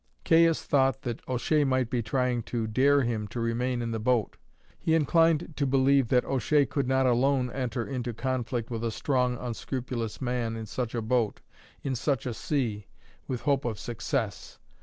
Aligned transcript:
Cains 0.23 0.63
thought 0.63 1.03
that 1.03 1.21
O'Shea 1.27 1.63
might 1.63 1.91
be 1.91 2.01
trying 2.01 2.41
to 2.49 2.65
dare 2.65 3.03
him 3.03 3.27
to 3.27 3.39
remain 3.39 3.83
in 3.83 3.91
the 3.91 3.99
boat. 3.99 4.35
He 4.79 4.95
inclined 4.95 5.53
to 5.57 5.67
believe 5.67 6.07
that 6.07 6.25
O'Shea 6.25 6.65
could 6.65 6.87
not 6.87 7.05
alone 7.05 7.51
enter 7.51 7.85
into 7.85 8.11
conflict 8.11 8.71
with 8.71 8.83
a 8.83 8.89
strong 8.89 9.37
unscrupulous 9.37 10.19
man 10.19 10.55
in 10.55 10.65
such 10.65 10.95
a 10.95 11.03
boat, 11.03 11.41
in 11.83 11.93
such 11.93 12.25
a 12.25 12.33
sea, 12.33 12.87
with 13.27 13.41
hope 13.41 13.63
of 13.63 13.77
success. 13.77 14.57